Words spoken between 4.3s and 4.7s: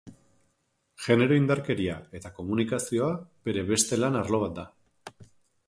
bat da.